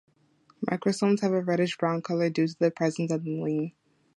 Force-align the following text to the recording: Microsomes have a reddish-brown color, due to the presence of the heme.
Microsomes 0.67 1.19
have 1.21 1.31
a 1.31 1.43
reddish-brown 1.43 2.01
color, 2.01 2.31
due 2.31 2.47
to 2.47 2.57
the 2.57 2.71
presence 2.71 3.11
of 3.11 3.23
the 3.23 3.29
heme. 3.37 3.73